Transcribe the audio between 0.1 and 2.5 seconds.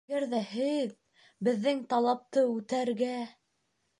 ҙә һеҙ... беҙҙең... талапты...